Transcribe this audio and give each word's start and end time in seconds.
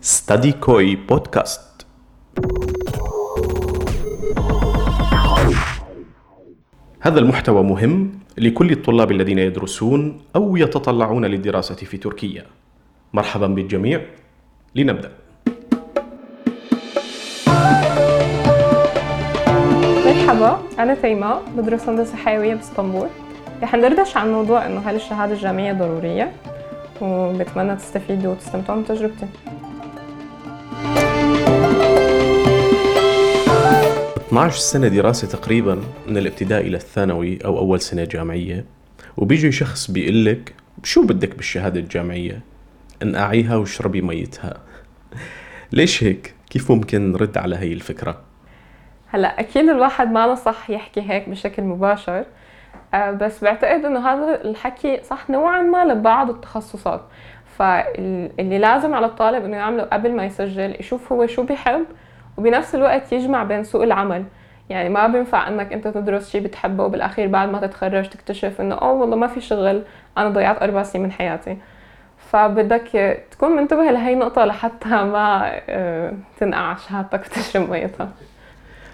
ستادي 0.00 0.52
كوي 0.52 0.96
بودكاست 0.96 1.86
هذا 7.00 7.18
المحتوى 7.18 7.62
مهم 7.62 8.18
لكل 8.38 8.72
الطلاب 8.72 9.10
الذين 9.10 9.38
يدرسون 9.38 10.20
أو 10.36 10.56
يتطلعون 10.56 11.24
للدراسة 11.24 11.74
في 11.74 11.96
تركيا. 11.96 12.44
مرحبا 13.12 13.46
بالجميع. 13.46 14.00
لنبدأ. 14.74 15.12
مرحبا. 20.06 20.58
أنا 20.78 20.94
تيماء 20.94 21.42
بدرس 21.56 21.88
هندسة 21.88 22.16
حيوية 22.16 22.54
بإسطنبول. 22.54 23.08
رح 23.62 23.74
ندردش 23.74 24.16
عن 24.16 24.32
موضوع 24.32 24.66
إنه 24.66 24.80
هل 24.80 24.94
الشهادة 24.94 25.32
الجامعية 25.32 25.72
ضرورية؟ 25.72 26.32
وبتمنى 27.00 27.76
تستفيدوا 27.76 28.32
وتستمتعوا 28.32 28.78
من 28.78 28.84
تجربتي. 28.84 29.26
12 34.36 34.58
سنة 34.58 34.88
دراسة 34.88 35.28
تقريبا 35.28 35.82
من 36.06 36.16
الابتدائي 36.16 36.68
إلى 36.68 36.76
الثانوي 36.76 37.38
أو 37.44 37.58
أول 37.58 37.80
سنة 37.80 38.04
جامعية 38.04 38.64
وبيجي 39.16 39.52
شخص 39.52 39.90
بيقول 39.90 40.24
لك 40.24 40.54
شو 40.84 41.06
بدك 41.06 41.36
بالشهادة 41.36 41.80
الجامعية؟ 41.80 42.40
انقعيها 43.02 43.56
واشربي 43.56 44.00
ميتها 44.02 44.56
ليش 45.72 46.04
هيك؟ 46.04 46.34
كيف 46.50 46.72
ممكن 46.72 47.12
نرد 47.12 47.38
على 47.38 47.56
هي 47.56 47.72
الفكرة؟ 47.72 48.20
هلا 49.08 49.40
أكيد 49.40 49.68
الواحد 49.68 50.12
ما 50.12 50.34
صح 50.34 50.70
يحكي 50.70 51.00
هيك 51.00 51.28
بشكل 51.28 51.62
مباشر 51.62 52.24
آه، 52.94 53.10
بس 53.10 53.44
بعتقد 53.44 53.84
إنه 53.84 54.08
هذا 54.08 54.44
الحكي 54.44 55.02
صح 55.02 55.30
نوعا 55.30 55.62
ما 55.62 55.84
لبعض 55.84 56.30
التخصصات 56.30 57.02
فاللي 57.58 58.58
لازم 58.58 58.94
على 58.94 59.06
الطالب 59.06 59.44
إنه 59.44 59.56
يعمله 59.56 59.82
قبل 59.82 60.12
ما 60.12 60.24
يسجل 60.24 60.76
يشوف 60.80 61.12
هو 61.12 61.26
شو 61.26 61.42
بيحب 61.42 61.84
وبنفس 62.36 62.74
الوقت 62.74 63.12
يجمع 63.12 63.44
بين 63.44 63.64
سوق 63.64 63.82
العمل. 63.82 64.24
يعني 64.70 64.88
ما 64.88 65.06
بينفع 65.06 65.48
إنك 65.48 65.72
أنت 65.72 65.88
تدرس 65.88 66.30
شيء 66.30 66.40
بتحبه 66.40 66.84
وبالأخير 66.84 67.28
بعد 67.28 67.48
ما 67.48 67.66
تتخرج 67.66 68.08
تكتشف 68.08 68.60
إنه 68.60 68.74
أوه 68.74 68.92
والله 68.92 69.16
ما 69.16 69.26
في 69.26 69.40
شغل 69.40 69.82
أنا 70.18 70.28
ضيعت 70.28 70.62
أربع 70.62 70.82
سنين 70.82 71.04
من 71.04 71.12
حياتي. 71.12 71.56
فبدك 72.30 73.18
تكون 73.30 73.52
منتبه 73.52 73.90
لهي 73.90 74.12
النقطة 74.12 74.44
لحتى 74.44 74.88
ما 74.88 75.52
آه، 75.68 76.12
تنقع 76.40 76.76
شهادتك 76.76 77.26
وتشرب 77.26 77.70
ميتها. 77.70 78.08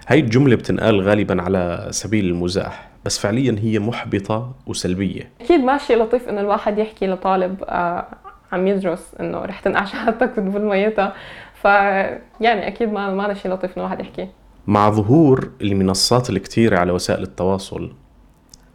هاي 0.07 0.19
الجملة 0.19 0.55
بتنقال 0.55 1.01
غالبا 1.01 1.41
على 1.41 1.87
سبيل 1.89 2.25
المزاح 2.25 2.87
بس 3.05 3.19
فعليا 3.19 3.55
هي 3.59 3.79
محبطة 3.79 4.51
وسلبية. 4.67 5.29
أكيد 5.41 5.63
ماشي 5.63 5.95
لطيف 5.95 6.29
إنه 6.29 6.41
الواحد 6.41 6.77
يحكي 6.77 7.07
لطالب 7.07 7.63
آه، 7.63 8.05
عم 8.51 8.67
يدرس 8.67 9.15
إنه 9.19 9.45
رح 9.45 9.59
تنقع 9.59 9.85
شهادتك 9.85 10.37
وتبل 10.37 10.61
ميتها 10.61 11.13
ف 11.63 11.65
يعني 11.65 12.67
أكيد 12.67 12.89
ما 12.89 13.13
ما 13.15 13.33
شيء 13.33 13.51
لطيف 13.51 13.71
إنه 13.71 13.85
الواحد 13.85 13.99
يحكي. 13.99 14.29
مع 14.67 14.89
ظهور 14.89 15.49
المنصات 15.61 16.29
الكتيرة 16.29 16.79
على 16.79 16.91
وسائل 16.91 17.23
التواصل 17.23 17.91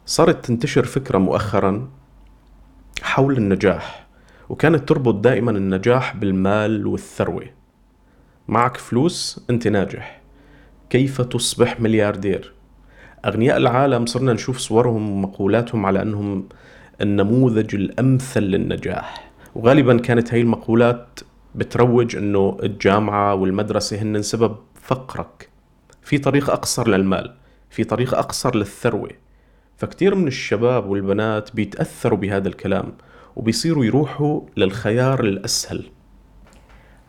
صارت 0.06 0.44
تنتشر 0.44 0.84
فكرة 0.84 1.19
مؤخرا 1.19 1.89
حول 3.03 3.36
النجاح 3.36 4.06
وكانت 4.48 4.89
تربط 4.89 5.14
دائما 5.14 5.50
النجاح 5.50 6.16
بالمال 6.16 6.86
والثروة. 6.86 7.44
معك 8.48 8.77
فلوس 8.77 9.47
أنت 9.50 9.69
ناجح. 9.69 10.20
كيف 10.91 11.20
تصبح 11.20 11.81
ملياردير؟ 11.81 12.53
أغنياء 13.27 13.56
العالم 13.56 14.06
صرنا 14.06 14.33
نشوف 14.33 14.59
صورهم 14.59 15.11
ومقولاتهم 15.11 15.86
على 15.86 16.03
أنهم 16.03 16.48
النموذج 17.00 17.75
الأمثل 17.75 18.41
للنجاح 18.41 19.31
وغالبا 19.55 19.98
كانت 19.98 20.34
هاي 20.34 20.41
المقولات 20.41 21.20
بتروج 21.55 22.17
أنه 22.17 22.57
الجامعة 22.63 23.35
والمدرسة 23.35 24.03
هن 24.03 24.23
سبب 24.23 24.57
فقرك. 24.75 25.49
في 26.03 26.19
طريق 26.19 26.51
أقصر 26.51 26.89
للمال 26.89 27.35
في 27.71 27.85
طريق 27.85 28.15
أقصر 28.15 28.56
للثروة. 28.56 29.11
فكتير 29.77 30.15
من 30.15 30.27
الشباب 30.27 30.87
والبنات 30.87 31.56
بيتأثروا 31.56 32.19
بهذا 32.19 32.49
الكلام 32.49 32.93
وبيصيروا 33.37 33.84
يروحوا 33.84 34.41
للخيار 34.56 35.21
الأسهل. 35.21 35.91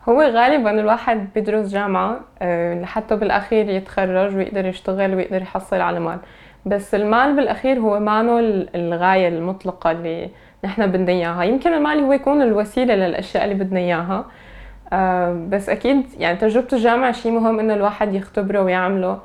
هو 0.08 0.22
غالبا 0.22 0.70
الواحد 0.70 1.28
بيدرس 1.34 1.68
جامعة 1.72 2.20
آه، 2.42 2.82
لحتى 2.82 3.16
بالأخير 3.16 3.68
يتخرج 3.68 4.36
ويقدر 4.36 4.66
يشتغل 4.66 5.14
ويقدر 5.14 5.42
يحصل 5.42 5.80
على 5.80 6.00
مال. 6.00 6.18
بس 6.66 6.94
المال 6.94 7.36
بالأخير 7.36 7.78
هو 7.78 8.00
مانو 8.00 8.38
الغاية 8.74 9.28
المطلقة 9.28 9.90
اللي 9.90 10.30
نحن 10.64 10.86
بدنا 10.86 11.12
إياها. 11.12 11.42
يمكن 11.42 11.72
المال 11.72 11.98
هو 11.98 12.12
يكون 12.12 12.42
الوسيلة 12.42 12.94
للأشياء 12.94 13.44
اللي 13.44 13.54
بدنا 13.54 13.80
إياها. 13.80 14.24
آه، 14.92 15.46
بس 15.50 15.68
أكيد 15.68 16.02
يعني 16.18 16.38
تجربة 16.38 16.68
الجامعة 16.72 17.12
شيء 17.12 17.32
مهم 17.32 17.60
إنه 17.60 17.74
الواحد 17.74 18.14
يختبره 18.14 18.62
ويعمله. 18.62 19.20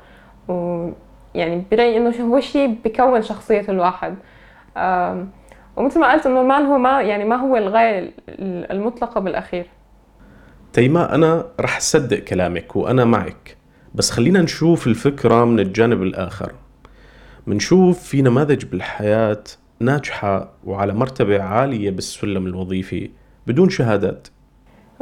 ويعني 0.48 1.64
برأيي 1.70 1.96
إنه 1.96 2.14
هو 2.20 2.40
شيء 2.40 2.78
بكون 2.84 3.22
شخصية 3.22 3.64
الواحد. 3.68 4.14
ومثل 5.76 6.00
ما 6.00 6.12
قلت 6.12 6.26
إنه 6.26 6.40
المال 6.40 6.62
هو 6.62 6.78
ما 6.78 7.02
يعني 7.02 7.24
ما 7.24 7.36
هو 7.36 7.56
الغاية 7.56 8.12
المطلقة 8.70 9.20
بالأخير. 9.20 9.66
تيما 10.72 11.14
أنا 11.14 11.44
رح 11.60 11.80
صدق 11.80 12.18
كلامك 12.18 12.76
وأنا 12.76 13.04
معك. 13.04 13.56
بس 13.94 14.10
خلينا 14.10 14.42
نشوف 14.42 14.86
الفكرة 14.86 15.44
من 15.44 15.60
الجانب 15.60 16.02
الآخر. 16.02 16.52
منشوف 17.46 18.02
في 18.02 18.22
نماذج 18.22 18.64
بالحياة 18.64 19.44
ناجحة 19.80 20.48
وعلى 20.64 20.92
مرتبة 20.92 21.42
عالية 21.42 21.90
بالسلم 21.90 22.46
الوظيفي 22.46 23.10
بدون 23.46 23.70
شهادات. 23.70 24.28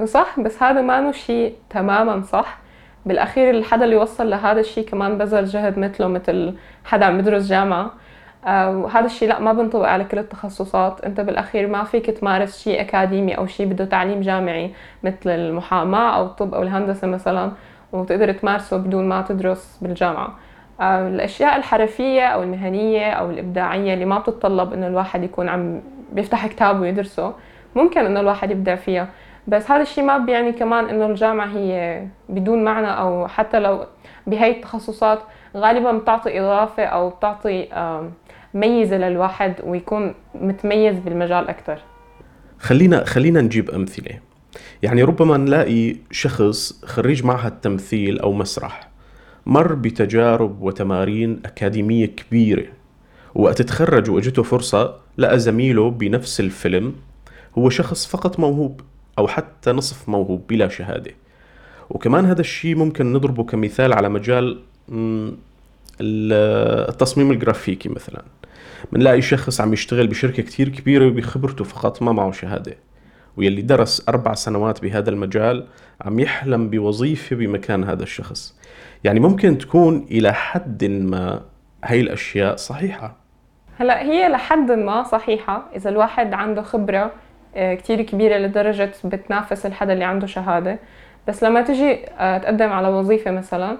صح 0.04 0.40
بس 0.40 0.62
هذا 0.62 0.80
ما 0.80 1.12
شيء 1.12 1.54
تماما 1.70 2.22
صح. 2.22 2.58
بالأخير 3.06 3.50
الحدا 3.50 3.84
اللي 3.84 3.96
وصل 3.96 4.30
لهذا 4.30 4.60
الشيء 4.60 4.84
كمان 4.84 5.18
بذل 5.18 5.44
جهد 5.44 5.78
مثله 5.78 6.08
مثل 6.08 6.54
حدا 6.84 7.04
عم 7.06 7.18
يدرس 7.18 7.48
جامعة. 7.48 7.92
آه، 8.46 8.78
وهذا 8.78 9.06
الشيء 9.06 9.28
لا 9.28 9.40
ما 9.40 9.52
بنطبق 9.52 9.88
على 9.88 10.04
كل 10.04 10.18
التخصصات. 10.18 11.00
أنت 11.00 11.20
بالأخير 11.20 11.66
ما 11.66 11.84
فيك 11.84 12.10
تمارس 12.10 12.62
شيء 12.62 12.80
أكاديمي 12.80 13.38
أو 13.38 13.46
شيء 13.46 13.66
بده 13.66 13.84
تعليم 13.84 14.20
جامعي 14.20 14.74
مثل 15.02 15.30
المحاماة 15.30 16.16
أو 16.16 16.26
الطب 16.26 16.54
أو 16.54 16.62
الهندسة 16.62 17.06
مثلا 17.06 17.52
وتقدر 17.92 18.32
تمارسه 18.32 18.76
بدون 18.76 19.08
ما 19.08 19.22
تدرس 19.22 19.78
بالجامعة. 19.82 20.38
الأشياء 20.80 21.56
الحرفية 21.56 22.26
أو 22.26 22.42
المهنية 22.42 23.10
أو 23.10 23.30
الإبداعية 23.30 23.94
اللي 23.94 24.04
ما 24.04 24.18
بتتطلب 24.18 24.72
إنه 24.72 24.86
الواحد 24.86 25.24
يكون 25.24 25.48
عم 25.48 25.80
بيفتح 26.12 26.46
كتاب 26.46 26.80
ويدرسه 26.80 27.34
ممكن 27.74 28.00
إنه 28.00 28.20
الواحد 28.20 28.50
يبدع 28.50 28.74
فيها. 28.74 29.08
بس 29.48 29.70
هذا 29.70 29.82
الشيء 29.82 30.04
ما 30.04 30.18
بيعني 30.18 30.52
كمان 30.52 30.84
إنه 30.84 31.06
الجامعة 31.06 31.46
هي 31.46 32.02
بدون 32.28 32.64
معنى 32.64 32.86
أو 32.86 33.28
حتى 33.28 33.58
لو 33.58 33.86
بهي 34.26 34.50
التخصصات 34.50 35.18
غالبا 35.56 35.92
بتعطي 35.92 36.40
إضافة 36.40 36.84
أو 36.84 37.10
بتعطي 37.10 37.68
ميزة 38.54 38.96
للواحد 38.96 39.54
ويكون 39.64 40.14
متميز 40.34 40.98
بالمجال 40.98 41.48
أكثر 41.48 41.78
خلينا 42.58 43.04
خلينا 43.04 43.40
نجيب 43.40 43.70
أمثلة. 43.70 44.18
يعني 44.82 45.02
ربما 45.02 45.36
نلاقي 45.36 45.96
شخص 46.10 46.84
خريج 46.84 47.24
معهد 47.24 47.60
تمثيل 47.60 48.20
أو 48.20 48.32
مسرح. 48.32 48.93
مر 49.46 49.74
بتجارب 49.74 50.62
وتمارين 50.62 51.40
أكاديمية 51.44 52.06
كبيرة 52.06 52.64
وقت 53.34 53.62
تخرج 53.62 54.10
وأجته 54.10 54.42
فرصة 54.42 54.94
لقى 55.18 55.38
زميله 55.38 55.90
بنفس 55.90 56.40
الفيلم 56.40 56.94
هو 57.58 57.70
شخص 57.70 58.06
فقط 58.06 58.38
موهوب 58.38 58.80
أو 59.18 59.28
حتى 59.28 59.72
نصف 59.72 60.08
موهوب 60.08 60.42
بلا 60.48 60.68
شهادة. 60.68 61.10
وكمان 61.90 62.24
هذا 62.24 62.40
الشيء 62.40 62.76
ممكن 62.76 63.12
نضربه 63.12 63.44
كمثال 63.44 63.92
على 63.92 64.08
مجال 64.08 64.60
التصميم 66.00 67.30
الجرافيكي 67.30 67.88
مثلا. 67.88 68.22
بنلاقي 68.92 69.22
شخص 69.22 69.60
عم 69.60 69.72
يشتغل 69.72 70.06
بشركة 70.06 70.42
كتير 70.42 70.68
كبيرة 70.68 71.06
وبخبرته 71.06 71.64
فقط 71.64 72.02
ما 72.02 72.12
معه 72.12 72.32
شهادة 72.32 72.76
ويلي 73.36 73.62
درس 73.62 74.08
أربع 74.08 74.34
سنوات 74.34 74.82
بهذا 74.82 75.10
المجال 75.10 75.66
عم 76.00 76.20
يحلم 76.20 76.70
بوظيفة 76.70 77.36
بمكان 77.36 77.84
هذا 77.84 78.02
الشخص. 78.02 78.54
يعني 79.04 79.20
ممكن 79.20 79.58
تكون 79.58 80.06
إلى 80.10 80.32
حد 80.32 80.84
ما 80.84 81.42
هاي 81.84 82.00
الأشياء 82.00 82.56
صحيحة. 82.56 83.16
هلا 83.78 84.02
هي 84.02 84.28
لحد 84.28 84.72
ما 84.72 85.02
صحيحة. 85.02 85.62
إذا 85.76 85.90
الواحد 85.90 86.34
عنده 86.34 86.62
خبرة 86.62 87.10
آه، 87.56 87.74
كتير 87.74 88.02
كبيرة 88.02 88.38
لدرجة 88.38 88.92
بتنافس 89.04 89.66
الحدا 89.66 89.92
اللي 89.92 90.04
عنده 90.04 90.26
شهادة. 90.26 90.78
بس 91.28 91.44
لما 91.44 91.62
تجي 91.62 91.98
آه، 92.18 92.38
تقدم 92.38 92.72
على 92.72 92.88
وظيفة 92.88 93.30
مثلا 93.30 93.76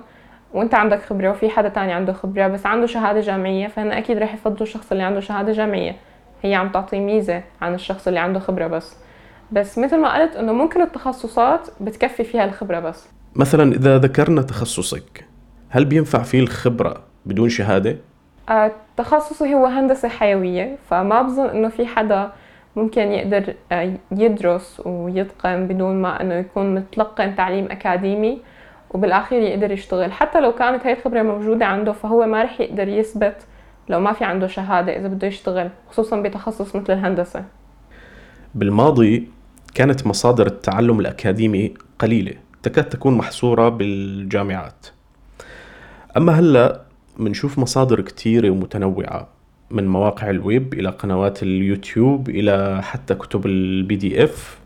وأنت 0.55 0.75
عندك 0.75 1.03
خبرة 1.03 1.31
وفي 1.31 1.51
حدا 1.51 1.69
تاني 1.69 1.93
عنده 1.93 2.13
خبرة 2.13 2.47
بس 2.47 2.67
عنده 2.67 2.87
شهادة 2.87 3.21
جامعية 3.21 3.67
فهن 3.67 3.93
أكيد 3.93 4.19
رح 4.19 4.35
يفضلوا 4.35 4.63
الشخص 4.63 4.93
اللي 4.93 5.03
عنده 5.03 5.21
شهادة 5.21 5.53
جامعية. 5.53 5.97
هي 6.43 6.55
عم 6.55 6.69
تعطي 6.69 7.01
ميزة 7.01 7.43
عن 7.63 7.75
الشخص 7.75 8.09
اللي 8.09 8.21
عنده 8.21 8.41
خبرة 8.41 8.67
بس. 8.67 8.97
بس 9.53 9.79
مثل 9.79 10.01
ما 10.01 10.15
قلت 10.15 10.37
إنه 10.37 10.53
ممكن 10.53 10.83
التخصصات 10.83 11.69
بتكفي 11.81 12.25
فيها 12.25 12.45
الخبرة 12.45 12.81
بس. 12.81 13.09
مثلا 13.37 13.73
إذا 13.73 13.99
ذكرنا 13.99 14.43
تخصصك 14.43 15.25
هل 15.69 15.85
بينفع 15.85 16.23
فيه 16.23 16.41
الخبرة 16.41 17.03
بدون 17.27 17.49
شهادة؟ 17.49 17.97
آه، 18.49 18.73
تخصصي 18.97 19.55
هو 19.55 19.67
هندسة 19.67 20.09
حيوية 20.09 20.77
فما 20.91 21.23
بظن 21.23 21.47
إنه 21.47 21.69
في 21.69 21.87
حدا 21.87 22.33
ممكن 22.77 23.13
يقدر 23.13 23.55
آه، 23.73 23.93
يدرس 24.13 24.83
ويتقن 24.87 25.67
بدون 25.67 26.03
ما 26.03 26.23
إنه 26.23 26.35
يكون 26.35 26.75
متلقن 26.75 27.37
تعليم 27.37 27.65
أكاديمي 27.71 28.39
وبالاخير 28.91 29.43
يقدر 29.43 29.71
يشتغل. 29.71 30.13
حتى 30.13 30.41
لو 30.41 30.53
كانت 30.53 30.87
هاي 30.87 30.93
الخبرة 30.93 31.23
موجودة 31.23 31.67
عنده 31.67 31.93
فهو 31.93 32.27
ما 32.27 32.43
رح 32.43 32.61
يقدر 32.61 32.89
يثبت 32.89 33.37
لو 33.89 34.01
ما 34.01 34.13
في 34.13 34.25
عنده 34.25 34.47
شهادة 34.47 34.97
إذا 34.97 35.09
بده 35.09 35.27
يشتغل 35.27 35.71
خصوصا 35.91 36.21
بتخصص 36.21 36.77
مثل 36.77 36.93
الهندسة. 36.93 37.45
بالماضي 38.55 39.29
كانت 39.75 40.07
مصادر 40.07 40.47
التعلم 40.47 41.01
الأكاديمي 41.01 41.75
قليلة. 41.99 42.44
تكاد 42.65 42.89
تكون 42.89 43.15
محصورة 43.15 43.69
بالجامعات. 43.69 44.87
أما 46.17 46.33
هلا 46.33 46.81
بنشوف 47.19 47.59
مصادر 47.59 48.01
كتيرة 48.01 48.51
ومتنوعة 48.51 49.29
من 49.71 49.89
مواقع 49.89 50.31
الويب 50.31 50.75
إلى 50.75 50.89
قنوات 50.89 51.43
اليوتيوب 51.43 52.29
إلى 52.29 52.83
حتى 52.83 53.15
كتب 53.15 53.47
ال 53.47 53.97
PDF. 53.97 54.59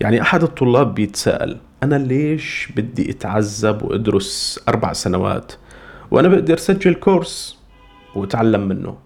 يعني 0.00 0.22
أحد 0.22 0.42
الطلاب 0.42 0.94
بيتساءل 0.94 1.56
أنا 1.82 1.94
ليش 1.94 2.72
بدي 2.76 3.10
أتعذب 3.10 3.82
وأدرس 3.82 4.64
أربع 4.68 4.92
سنوات؟ 4.92 5.52
وأنا 6.10 6.28
بقدر 6.28 6.54
اسجل 6.54 6.94
course 6.94 7.60
وأتعلم 8.14 8.60
منه. 8.60 8.96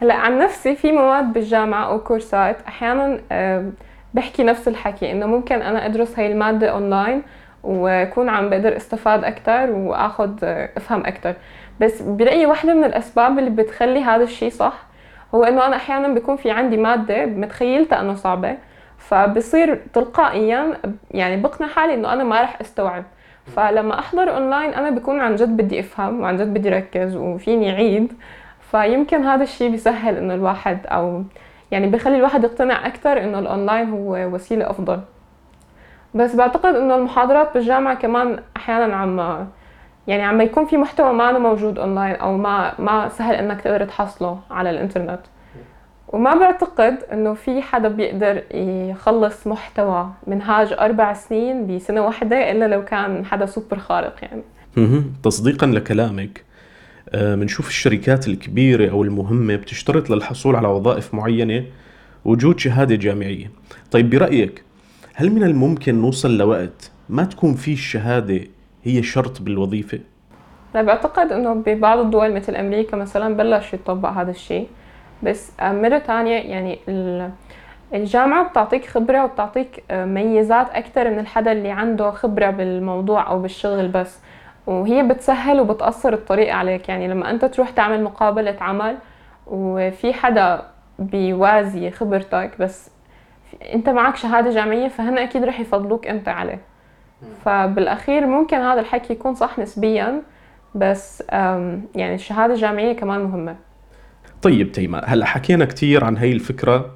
هلا 0.00 0.14
عن 0.14 0.38
نفسي 0.38 0.76
في 0.76 0.92
مواد 0.92 1.32
بالجامعة 1.32 1.84
أو 1.84 2.00
كورسات 2.00 2.62
أحيانا 2.68 3.20
بحكي 4.14 4.44
نفس 4.44 4.68
الحكي 4.68 5.12
إنه 5.12 5.26
ممكن 5.26 5.62
أنا 5.62 5.86
أدرس 5.86 6.18
هاي 6.18 6.32
المادة 6.32 6.66
اونلاين 6.66 7.22
وأكون 7.64 8.28
عم 8.28 8.50
بقدر 8.50 8.76
استفاد 8.76 9.24
أكثر 9.24 9.70
وأخذ 9.70 10.44
أفهم 10.76 11.06
أكثر 11.06 11.34
بس 11.80 12.02
برأيي 12.02 12.46
واحدة 12.46 12.74
من 12.74 12.84
الأسباب 12.84 13.38
اللي 13.38 13.50
بتخلي 13.50 14.00
هذا 14.02 14.22
الشيء 14.22 14.50
صح 14.50 14.74
هو 15.34 15.44
إنه 15.44 15.66
أنا 15.66 15.76
أحيانا 15.76 16.08
بيكون 16.08 16.36
في 16.36 16.50
عندي 16.50 16.76
مادة 16.76 17.26
متخيلتها 17.26 18.00
إنه 18.00 18.14
صعبة 18.14 18.56
فبصير 18.98 19.80
تلقائيا 19.92 20.72
يعني 21.10 21.36
بقنع 21.36 21.68
حالي 21.68 21.94
إنه 21.94 22.12
أنا 22.12 22.24
ما 22.24 22.42
رح 22.42 22.60
أستوعب. 22.60 23.04
فلما 23.56 23.98
أحضر 23.98 24.36
اونلاين 24.36 24.74
أنا 24.74 24.90
بكون 24.90 25.20
عن 25.20 25.36
جد 25.36 25.56
بدي 25.56 25.80
أفهم 25.80 26.20
وعن 26.20 26.36
جد 26.36 26.54
بدي 26.54 26.68
ركز 26.68 27.16
وفيني 27.16 27.70
عيد 27.70 28.12
فيمكن 28.70 29.24
هذا 29.24 29.42
الشيء 29.42 29.70
بيسهل 29.70 30.16
إنه 30.16 30.34
الواحد 30.34 30.86
أو 30.86 31.22
يعني 31.70 31.86
بخلي 31.86 32.16
الواحد 32.16 32.44
يقتنع 32.44 32.86
أكثر 32.86 33.24
إنه 33.24 33.38
الاونلاين 33.38 33.90
هو 33.90 34.16
وسيلة 34.34 34.70
أفضل. 34.70 35.00
بس 36.14 36.34
بعتقد 36.34 36.74
إنه 36.74 36.96
المحاضرات 36.96 37.54
بالجامعة 37.54 37.94
كمان 37.94 38.38
أحيانا 38.56 38.96
عم 38.96 39.46
يعني 40.06 40.22
عم 40.22 40.40
يكون 40.40 40.66
في 40.66 40.76
محتوى 40.76 41.12
ما 41.12 41.38
موجود 41.38 41.78
أونلاين 41.78 42.14
أو 42.14 42.36
ما 42.36 42.74
ما 42.78 43.08
سهل 43.08 43.34
إنك 43.34 43.60
تقدر 43.60 43.84
تحصله 43.84 44.40
على 44.50 44.70
الإنترنت. 44.70 45.20
وما 46.08 46.34
بعتقد 46.34 46.98
إنه 47.12 47.34
في 47.34 47.62
حدا 47.62 47.88
بيقدر 47.88 48.42
يخلص 48.90 49.46
محتوى 49.46 50.10
منهاج 50.26 50.72
أربع 50.72 51.12
سنين 51.12 51.76
بسنة 51.76 52.06
واحدة 52.06 52.50
إلا 52.50 52.68
لو 52.68 52.84
كان 52.84 53.24
حدا 53.24 53.46
سوبر 53.46 53.78
خارق 53.78 54.14
يعني. 54.22 54.42
تصديقا 55.22 55.66
لكلامك 55.66 56.44
بنشوف 57.14 57.66
آه، 57.66 57.68
الشركات 57.68 58.28
الكبيرة 58.28 58.90
أو 58.90 59.02
المهمة 59.02 59.56
بتشترط 59.56 60.10
للحصول 60.10 60.56
على 60.56 60.68
وظائف 60.68 61.14
معينة 61.14 61.64
وجود 62.24 62.58
شهادة 62.58 62.94
جامعية. 62.94 63.50
طيب 63.90 64.10
برأيك 64.10 64.62
هل 65.16 65.30
من 65.30 65.42
الممكن 65.42 65.94
نوصل 65.94 66.38
لوقت 66.38 66.90
ما 67.08 67.24
تكون 67.24 67.54
في 67.54 67.72
الشهادة 67.72 68.40
هي 68.84 69.02
شرط 69.02 69.42
بالوظيفة؟ 69.42 70.00
لا 70.74 70.82
بعتقد 70.82 71.32
إنه 71.32 71.54
ببعض 71.54 71.98
الدول 71.98 72.34
مثل 72.34 72.56
أمريكا 72.56 72.96
مثلا 72.96 73.36
بلش 73.36 73.74
يطبق 73.74 74.08
هذا 74.08 74.30
الشيء. 74.30 74.68
بس 75.22 75.52
مرة 75.62 75.98
تانية 75.98 76.36
يعني 76.36 76.78
الجامعة 77.94 78.48
بتعطيك 78.48 78.86
خبرة 78.86 79.24
وبتعطيك 79.24 79.84
آه، 79.90 80.04
ميزات 80.04 80.70
أكتر 80.70 81.10
من 81.10 81.18
الحدا 81.18 81.52
اللي 81.52 81.70
عنده 81.70 82.10
خبرة 82.10 82.50
بالموضوع 82.50 83.28
أو 83.28 83.42
بالشغل 83.42 83.88
بس. 83.88 84.18
وهي 84.66 85.02
بتسهل 85.02 85.60
وبتقصر 85.60 86.12
الطريق 86.12 86.54
عليك. 86.54 86.88
يعني 86.88 87.08
لما 87.08 87.30
أنت 87.30 87.44
تروح 87.44 87.70
تعمل 87.70 88.02
مقابلة 88.02 88.56
عمل 88.60 88.96
وفي 89.46 90.12
حدا 90.12 90.62
بيوازي 90.98 91.90
خبرتك 91.90 92.50
بس 92.60 92.93
انت 93.74 93.88
معك 93.88 94.16
شهادة 94.16 94.50
جامعية 94.50 94.88
فهن 94.88 95.18
أكيد 95.18 95.44
رح 95.44 95.60
يفضلوك 95.60 96.06
أنت 96.06 96.28
عليه. 96.28 96.60
فبالأخير 97.44 98.26
ممكن 98.26 98.56
هذا 98.56 98.80
الحكي 98.80 99.12
يكون 99.12 99.34
صح 99.34 99.58
نسبيا 99.58 100.22
بس 100.74 101.22
يعني 101.94 102.14
الشهادة 102.14 102.54
الجامعية 102.54 102.92
كمان 102.92 103.20
مهمة. 103.20 103.56
طيب 104.42 104.72
تيما 104.72 105.04
هلأ 105.04 105.26
حكينا 105.26 105.64
كثير 105.64 106.04
عن 106.04 106.16
هي 106.16 106.32
الفكرة 106.32 106.90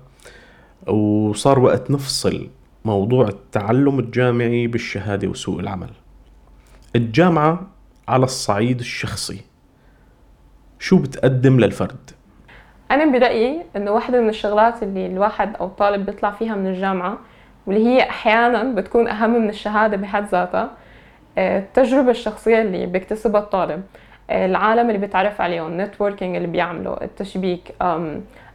وصار 0.86 1.58
وقت 1.58 1.90
نفصل 1.90 2.48
موضوع 2.84 3.28
التعلم 3.28 3.98
الجامعي 3.98 4.66
بالشهادة 4.66 5.28
وسوق 5.28 5.58
العمل. 5.58 5.90
الجامعة 6.96 7.66
على 8.08 8.24
الصعيد 8.24 8.78
الشخصي 8.78 9.40
شو 10.78 10.98
بتقدم 10.98 11.60
للفرد؟ 11.60 12.10
أنا 12.90 13.04
برأيي 13.04 13.62
إنه 13.76 13.90
واحدة 13.90 14.20
من 14.20 14.28
الشغلات 14.28 14.82
اللي 14.82 15.06
الواحد 15.06 15.56
أو 15.56 15.66
الطالب 15.66 16.06
بيطلع 16.06 16.30
فيها 16.30 16.54
من 16.54 16.66
الجامعة 16.66 17.18
واللي 17.66 17.86
هي 17.86 18.02
أحيانا 18.10 18.62
بتكون 18.62 19.08
أهم 19.08 19.30
من 19.30 19.48
الشهادة 19.48 19.96
بحد 19.96 20.24
ذاتها 20.24 20.70
آه، 21.38 21.58
التجربة 21.58 22.10
الشخصية 22.10 22.62
اللي 22.62 22.86
بيكتسبها 22.86 23.40
الطالب 23.40 23.82
العالم 24.30 24.86
اللي 24.88 24.98
بيتعرف 24.98 25.40
عليهم 25.40 25.66
النتوركينج 25.66 26.36
اللي 26.36 26.48
بيعمله 26.48 26.96
التشبيك 27.02 27.74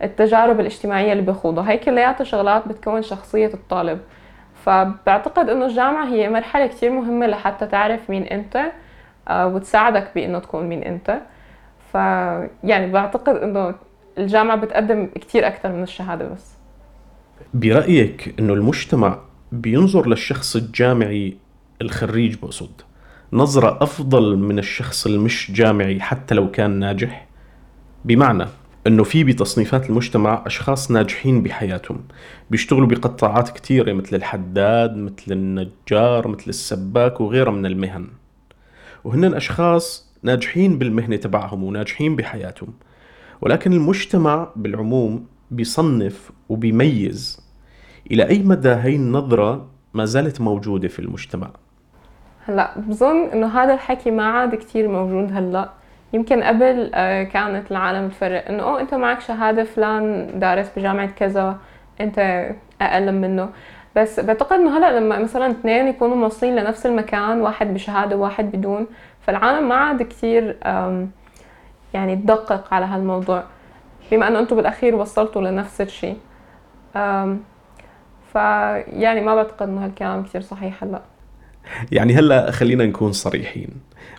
التجارب 0.04 0.60
الاجتماعية 0.60 1.12
اللي 1.12 1.24
بيخوضها 1.24 1.72
هي 1.72 1.78
كلياتها 1.78 2.24
شغلات 2.24 2.68
بتكون 2.68 3.02
شخصية 3.02 3.54
الطالب. 3.54 4.00
فبعتقد 4.66 5.50
إنه 5.50 5.66
الجامعة 5.66 6.06
هي 6.06 6.30
مرحلة 6.30 6.68
كتير 6.68 6.92
مهمة 6.92 7.28
لحتى 7.28 7.66
تعرف 7.68 8.10
مين 8.10 8.24
أنت 8.24 8.72
آه، 9.28 9.48
وتساعدك 9.48 10.08
بإنه 10.16 10.40
تكون 10.40 10.66
مين 10.66 10.84
أنت. 10.84 11.20
ف 11.92 11.96
يعني 12.64 12.92
بعتقد 12.92 13.36
إنه 13.36 13.76
الجامعة 14.18 14.58
بتقدم 14.58 15.10
كتير 15.16 15.48
أكثر 15.48 15.72
من 15.72 15.84
الشهادة 15.84 16.28
بس. 16.28 16.54
برأيك 17.54 18.36
إنه 18.40 18.54
المجتمع 18.54 19.20
بينظر 19.52 20.08
للشخص 20.08 20.56
الجامعي 20.56 21.38
الخريج 21.82 22.36
بقصد 22.36 22.82
نظرة 23.34 23.84
أفضل 23.84 24.38
من 24.38 24.60
الشخص 24.60 25.06
المش 25.06 25.52
جامعي 25.52 26.00
حتى 26.00 26.36
لو 26.36 26.52
كان 26.52 26.72
ناجح؟ 26.72 27.28
بمعنى 28.06 28.46
إنه 28.88 29.04
في 29.04 29.24
بتصنيفات 29.24 29.90
المجتمع 29.90 30.44
أشخاص 30.46 30.92
ناجحين 30.92 31.44
بحياتهم 31.44 32.04
بيشتغلوا 32.50 32.88
بقطاعات 32.88 33.50
كثيرة 33.50 33.94
مثل 33.94 34.16
الحداد 34.16 34.98
مثل 34.98 35.32
النجار 35.32 36.28
مثل 36.28 36.44
السباك 36.48 37.22
وغيرها 37.22 37.52
من 37.52 37.66
المهن. 37.66 38.08
وهن 39.04 39.34
أشخاص 39.34 40.14
ناجحين 40.24 40.78
بالمهنة 40.78 41.16
تبعهم 41.16 41.64
وناجحين 41.64 42.16
بحياتهم. 42.16 42.74
ولكن 43.44 43.74
المجتمع 43.74 44.48
بالعموم 44.56 45.26
بيصنف 45.52 46.32
وبيميز. 46.50 47.42
إلى 48.12 48.30
أي 48.30 48.44
مدى 48.44 48.70
هي 48.70 48.96
النظرة 48.96 49.66
ما 49.94 50.06
زالت 50.06 50.42
موجودة 50.42 50.88
في 50.88 51.00
المجتمع؟ 51.00 51.50
هلا 52.46 52.80
بظن 52.80 53.30
إنه 53.34 53.48
هذا 53.48 53.74
الحكي 53.74 54.12
ما 54.12 54.24
عاد 54.24 54.56
كثير 54.56 54.88
موجود 54.88 55.32
هلا. 55.34 55.70
يمكن 56.14 56.44
قبل 56.44 56.92
آه، 56.94 57.24
كانت 57.24 57.72
العالم 57.72 58.10
تفرق 58.10 58.48
إنه 58.50 58.64
أوه 58.64 58.82
أنت 58.82 58.94
معك 58.94 59.22
شهادة 59.22 59.64
فلان 59.64 60.30
دارس 60.40 60.72
بجامعة 60.78 61.08
كذا 61.08 61.58
أنت 62.02 62.50
أقل 62.82 63.12
منه. 63.12 63.50
بس 63.96 64.20
بعتقد 64.20 64.60
إنه 64.60 64.78
هلا 64.78 65.00
لما 65.00 65.20
مثلا 65.20 65.52
اثنين 65.52 65.88
يكونوا 65.88 66.16
موصلين 66.16 66.56
لنفس 66.56 66.86
المكان 66.86 67.42
واحد 67.42 67.74
بشهادة 67.74 68.16
وواحد 68.16 68.52
بدون 68.52 68.88
فالعالم 69.22 69.70
ما 69.70 69.76
عاد 69.76 70.04
كثير 70.04 70.58
يعني 71.94 72.16
تدقق 72.16 72.74
على 72.74 72.86
هالموضوع. 72.86 73.44
بما 74.12 74.28
إنه 74.28 74.40
أنتم 74.40 74.56
بالأخير 74.56 74.96
وصلتوا 74.96 75.42
لنفس 75.42 75.82
الشيء. 75.82 76.18
فيعني 78.34 79.22
ما 79.22 79.36
بعتقد 79.36 79.70
إنه 79.70 79.86
هالكلام 79.86 80.24
كثير 80.24 80.42
صحيح 80.42 80.84
هلأ. 80.84 81.02
يعني 81.92 82.16
هلأ 82.16 82.52
خلينا 82.52 82.86
نكون 82.86 83.12
صريحين. 83.12 83.70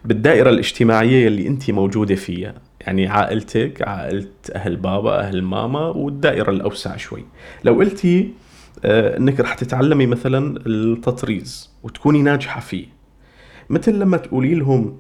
بالدائرة 0.05 0.51
الاجتماعية 0.51 1.29
اللي 1.29 1.47
أنت 1.47 1.71
موجودة 1.71 2.15
فيها 2.15 2.55
يعني 2.81 3.09
عائلتك 3.09 3.89
عائلة 3.89 4.29
أهل 4.55 4.77
بابا 4.77 5.21
أهل 5.21 5.43
ماما 5.43 5.81
والدائرة 5.81 6.51
الأوسع 6.51 6.97
شوي. 6.97 7.25
لو 7.65 7.75
قلتي 7.75 8.33
آه، 8.85 9.17
إنك 9.17 9.41
رح 9.41 9.55
تتعلمي 9.55 10.07
مثلا 10.07 10.57
التطريز 10.67 11.71
وتكوني 11.83 12.23
ناجحة 12.23 12.61
فيه 12.61 12.87
مثل 13.71 13.99
لما 13.99 14.17
تقولي 14.17 14.55
لهم 14.55 14.97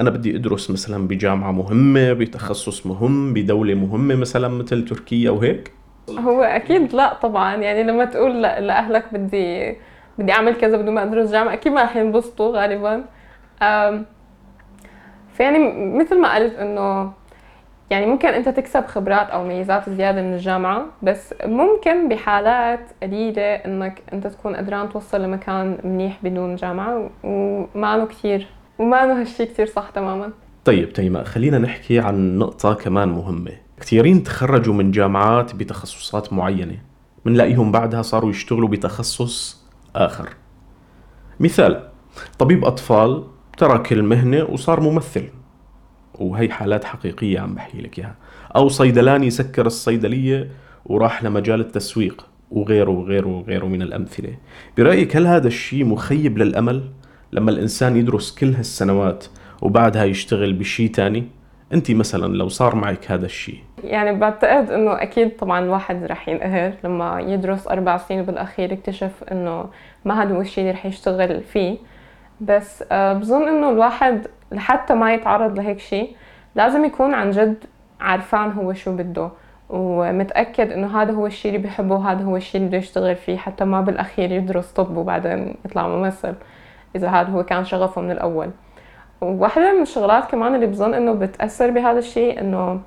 أنا 0.00 0.10
بدي 0.10 0.36
أدرس 0.36 0.70
مثلا 0.70 1.08
بجامعة 1.08 1.52
مهمة 1.52 2.12
بتخصص 2.12 2.86
مهم 2.86 3.34
بدولة 3.34 3.74
مهمة 3.74 4.14
مثلا 4.14 4.48
مثل 4.48 4.84
تركيا 4.84 5.30
وهيك؟ 5.30 5.72
هو 6.18 6.42
أكيد 6.42 6.94
لا 6.94 7.14
طبعا 7.14 7.54
يعني 7.56 7.82
لما 7.82 8.04
تقول 8.04 8.42
لأهلك 8.42 9.04
بدي 9.12 9.76
بدي 10.18 10.32
أعمل 10.32 10.54
كذا 10.54 10.76
بدون 10.76 10.94
ما 10.94 11.02
أدرس 11.02 11.30
جامعة 11.30 11.52
أكيد 11.52 11.72
ما 11.72 11.82
رح 11.82 11.96
ينبسطوا 11.96 12.56
غالبا. 12.56 13.04
فيعني 15.34 15.58
مثل 15.98 16.20
ما 16.20 16.34
قلت 16.34 16.54
إنه 16.54 17.12
يعني 17.90 18.06
ممكن 18.06 18.28
أنت 18.28 18.48
تكسب 18.48 18.86
خبرات 18.86 19.30
أو 19.30 19.44
ميزات 19.44 19.90
زيادة 19.90 20.22
من 20.22 20.34
الجامعة 20.34 20.86
بس 21.02 21.34
ممكن 21.44 22.08
بحالات 22.08 22.80
قليلة 23.02 23.42
إنك 23.42 24.02
أنت 24.12 24.26
تكون 24.26 24.56
قدران 24.56 24.88
توصل 24.88 25.22
لمكان 25.22 25.78
منيح 25.84 26.18
بدون 26.22 26.56
جامعة 26.56 27.10
وما 27.24 27.94
انه 27.94 28.06
كثير 28.06 28.46
انه 28.80 29.20
هالشيء 29.20 29.46
كثير 29.46 29.66
صح 29.66 29.90
تماما. 29.90 30.30
طيب 30.64 30.92
تيماء 30.92 31.24
خلينا 31.24 31.58
نحكي 31.58 31.98
عن 31.98 32.38
نقطة 32.38 32.74
كمان 32.74 33.08
مهمة. 33.08 33.52
كثيرين 33.80 34.22
تخرجوا 34.22 34.74
من 34.74 34.90
جامعات 34.90 35.54
بتخصصات 35.54 36.32
معينة. 36.32 36.78
منلاقيهم 37.24 37.72
بعدها 37.72 38.02
صاروا 38.02 38.30
يشتغلوا 38.30 38.68
بتخصص 38.68 39.64
آخر. 39.96 40.28
مثال 41.40 41.88
طبيب 42.38 42.64
أطفال 42.64 43.24
ترك 43.58 43.92
المهنة 43.92 44.44
وصار 44.44 44.80
ممثل. 44.80 45.28
وهي 46.14 46.48
حالات 46.48 46.84
حقيقية 46.84 47.40
عم 47.40 47.54
بحكي 47.54 47.80
لك 47.80 47.98
إياها. 47.98 48.16
أو 48.56 48.68
صيدلاني 48.68 49.30
سكر 49.30 49.66
الصيدلية 49.66 50.50
وراح 50.84 51.24
لمجال 51.24 51.60
التسويق 51.60 52.26
وغيره 52.50 52.90
وغيره 52.90 53.28
وغيره 53.28 53.66
من 53.66 53.82
الأمثلة. 53.82 54.36
برأيك 54.76 55.16
هل 55.16 55.26
هذا 55.26 55.46
الشيء 55.46 55.84
مخيب 55.84 56.38
للأمل؟ 56.38 56.90
لما 57.34 57.50
الإنسان 57.50 57.96
يدرس 57.96 58.34
كل 58.34 58.54
هالسنوات 58.54 59.24
وبعدها 59.62 60.04
يشتغل 60.04 60.52
بشيء 60.52 60.90
تاني 60.90 61.24
انت 61.72 61.90
مثلا 61.90 62.36
لو 62.36 62.48
صار 62.48 62.76
معك 62.76 63.10
هذا 63.10 63.26
الشيء 63.26 63.58
يعني 63.84 64.18
بعتقد 64.18 64.70
إنه 64.70 65.02
أكيد 65.02 65.36
طبعا 65.36 65.64
الواحد 65.64 66.04
رح 66.04 66.28
ينقهر 66.28 66.72
لما 66.84 67.20
يدرس 67.20 67.68
أربع 67.68 67.96
سنين 67.96 68.20
وبالاخير 68.20 68.72
يكتشف 68.72 69.24
إنه 69.32 69.66
ما 70.04 70.22
هذا 70.22 70.34
هو 70.34 70.40
الشيء 70.40 70.64
اللي 70.64 70.74
رح 70.74 70.86
يشتغل 70.86 71.40
فيه. 71.40 71.76
بس 72.40 72.84
آه، 72.92 73.12
بظن 73.12 73.48
إنه 73.48 73.70
الواحد 73.70 74.26
لحتى 74.52 74.94
ما 74.94 75.14
يتعرض 75.14 75.58
لهيك 75.58 75.78
شيء 75.78 76.16
لازم 76.54 76.84
يكون 76.84 77.14
عن 77.14 77.30
جد 77.30 77.64
عارفان 78.00 78.52
هو 78.52 78.72
شو 78.72 78.96
بده 78.96 79.30
ومتأكد 79.68 80.72
إنه 80.72 81.02
هذا 81.02 81.12
هو 81.12 81.26
الشيء 81.26 81.54
اللي 81.54 81.66
بحبه 81.66 81.94
وهذا 81.94 82.24
هو 82.24 82.36
الشيء 82.36 82.56
اللي 82.56 82.68
بده 82.68 82.78
يشتغل 82.78 83.16
فيه 83.16 83.36
حتى 83.36 83.64
ما 83.64 83.80
بالأخير 83.80 84.32
يدرس 84.32 84.72
طب 84.72 84.96
وبعدين 84.96 85.54
يطلع 85.64 85.88
ممثل. 85.88 86.34
إذا 86.94 87.08
هذا 87.08 87.30
هو 87.30 87.42
كان 87.42 87.64
شغفه 87.64 88.00
من 88.00 88.10
الأول. 88.10 88.50
وواحدة 89.20 89.72
من 89.72 89.82
الشغلات 89.82 90.30
كمان 90.30 90.54
اللي 90.54 90.66
بظن 90.66 90.94
إنه 90.94 91.12
بتأثر 91.12 91.70
بهذا 91.70 91.98
الشيء 91.98 92.40
إنه 92.40 92.80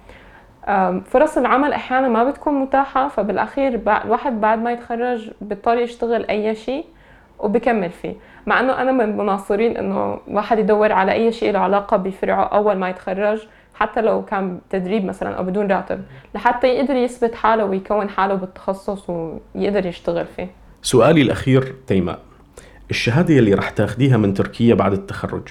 فرص 1.06 1.38
العمل 1.38 1.74
أحيانا 1.74 2.08
ما 2.08 2.24
بتكون 2.24 2.54
متاحة 2.54 3.08
فبالأخير 3.08 3.82
الواحد 4.06 4.42
بعد 4.42 4.60
ما 4.60 4.72
يتخرج 4.72 5.32
بيضطر 5.42 5.78
يشتغل 5.78 6.26
أي 6.26 6.56
شيء 6.56 6.86
وبكمل 7.40 7.90
فيه. 7.90 8.14
مع 8.46 8.60
إنه 8.60 8.82
أنا 8.82 8.92
من 8.92 9.18
مناصرين 9.18 9.78
إنه 9.78 10.20
الواحد 10.28 10.60
يدور 10.60 10.92
على 10.92 11.12
أي 11.12 11.32
شيء 11.32 11.52
له 11.52 11.60
علاقة 11.60 11.98
بفرعه 11.98 12.44
أول 12.44 12.76
ما 12.76 12.90
يتخرج 12.90 13.48
حتى 13.76 14.02
لو 14.02 14.26
كان 14.26 14.60
تدريب 14.70 15.06
مثلا 15.06 15.36
أو 15.36 15.44
بدون 15.44 15.72
راتب 15.72 16.02
لحتى 16.36 16.68
يقدر 16.68 16.96
يثبت 16.96 17.36
حاله 17.36 17.66
ويكون 17.66 18.10
حاله 18.10 18.36
بالتخصص 18.36 19.10
ويقدر 19.10 19.86
يشتغل 19.86 20.26
فيه. 20.26 20.48
سؤالي 20.82 21.22
الأخير 21.22 21.76
تيماء 21.88 22.20
الشهادة 22.90 23.38
اللي 23.38 23.54
رح 23.54 23.70
تاخديها 23.70 24.18
من 24.18 24.34
تركيا 24.34 24.76
بعد 24.76 24.94
التخرج 24.94 25.48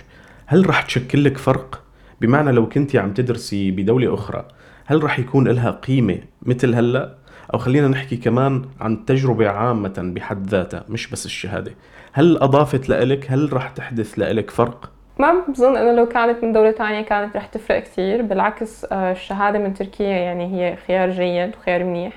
هل 0.46 0.68
رح 0.68 0.82
تشكل 0.82 1.24
لك 1.24 1.38
فرق؟ 1.38 1.82
بمعنى 2.20 2.52
لو 2.52 2.68
كنتي 2.68 2.98
عم 2.98 3.12
تدرسي 3.12 3.70
بدولة 3.70 4.14
أخرى 4.14 4.48
هل 4.86 5.04
رح 5.04 5.18
يكون 5.18 5.48
لها 5.48 5.70
قيمة 5.70 6.18
مثل 6.42 6.74
هلأ؟ 6.74 7.14
أو 7.54 7.58
خلينا 7.58 7.88
نحكي 7.88 8.16
كمان 8.16 8.64
عن 8.80 9.04
تجربة 9.04 9.48
عامة 9.48 10.12
بحد 10.14 10.46
ذاتها 10.46 10.84
مش 10.88 11.10
بس 11.10 11.26
الشهادة 11.26 11.72
هل 12.12 12.38
أضافت 12.38 12.88
لإلك؟ 12.88 13.26
هل 13.30 13.52
رح 13.52 13.68
تحدث 13.68 14.18
لإلك 14.18 14.50
فرق؟ 14.50 14.90
ما 15.18 15.44
بظن 15.48 15.76
إنه 15.76 15.92
لو 15.92 16.06
كانت 16.06 16.44
من 16.44 16.52
دولة 16.52 16.70
تانية 16.70 17.00
كانت 17.00 17.36
رح 17.36 17.46
تفرق 17.46 17.78
كثير 17.78 18.22
بالعكس 18.22 18.84
آه، 18.92 19.12
الشهادة 19.12 19.58
من 19.58 19.74
تركيا 19.74 20.06
يعني 20.06 20.54
هي 20.54 20.76
خيار 20.76 21.10
جيد 21.10 21.56
وخيار 21.56 21.84
منيح 21.84 22.12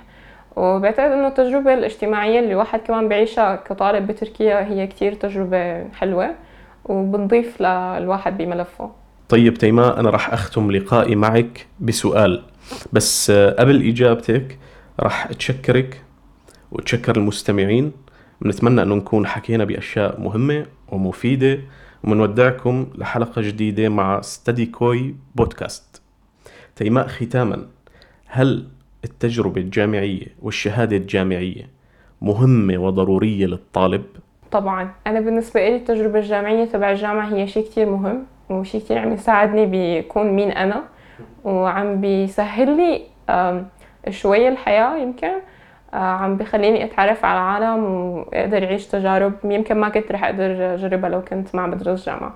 وبعتقد 0.59 1.11
إنه 1.11 1.27
التجربة 1.27 1.73
الاجتماعية 1.73 2.39
اللي 2.39 2.51
الواحد 2.51 2.79
كمان 2.79 3.09
بعيشها 3.09 3.55
كطالب 3.55 4.07
بتركيا 4.07 4.67
هي 4.67 4.87
كتير 4.87 5.13
تجربة 5.13 5.89
حلوة 5.89 6.35
وبنضيف 6.85 7.61
للواحد 7.61 8.37
بملفه. 8.37 8.91
طيب 9.29 9.53
تيماء 9.53 9.99
أنا 9.99 10.09
راح 10.09 10.33
أختم 10.33 10.71
لقائي 10.71 11.15
معك 11.15 11.67
بسؤال. 11.79 12.43
بس 12.93 13.31
قبل 13.31 13.87
إجابتك 13.87 14.59
راح 14.99 15.25
أتشكرك 15.25 16.01
وأتشكر 16.71 17.15
المستمعين. 17.15 17.91
بنتمنى 18.41 18.81
أنه 18.81 18.95
نكون 18.95 19.27
حكينا 19.27 19.63
بأشياء 19.63 20.21
مهمة 20.21 20.65
ومفيدة. 20.91 21.59
ومنودعكم 22.03 22.87
لحلقة 22.95 23.41
جديدة 23.41 23.89
مع 23.89 24.21
ستدي 24.21 24.65
كوي 24.65 25.15
بودكاست 25.35 26.01
تيماء 26.75 27.07
ختاما 27.07 27.67
هل 28.25 28.67
التجربة 29.03 29.61
الجامعية 29.61 30.25
والشهادة 30.41 30.97
الجامعية 30.97 31.63
مهمة 32.21 32.77
وضرورية 32.77 33.45
للطالب؟ 33.45 34.03
طبعا 34.51 34.89
أنا 35.07 35.19
بالنسبة 35.19 35.69
لي 35.69 35.75
التجربة 35.75 36.19
الجامعية 36.19 36.65
تبع 36.65 36.91
الجامعة 36.91 37.33
هي 37.33 37.47
شيء 37.47 37.63
كتير 37.65 37.89
مهم 37.89 38.25
وشيء 38.49 38.81
كتير 38.81 38.97
عم 38.97 39.13
يساعدني 39.13 39.65
بكون 39.71 40.27
مين 40.31 40.51
أنا 40.51 40.83
وعم 41.43 42.01
بيسهل 42.01 42.77
لي 42.77 43.01
شوية 44.09 44.49
الحياة 44.49 44.97
يمكن 44.97 45.31
عم 45.93 46.37
بخليني 46.37 46.83
أتعرف 46.83 47.25
على 47.25 47.39
العالم 47.39 47.83
وأقدر 47.83 48.63
أعيش 48.63 48.87
تجارب 48.87 49.33
يمكن 49.43 49.77
ما 49.77 49.89
كنت 49.89 50.11
رح 50.11 50.23
أقدر 50.23 50.73
أجربها 50.73 51.09
لو 51.09 51.21
كنت 51.21 51.55
ما 51.55 51.67
بدرس 51.67 52.05
جامعة 52.05 52.33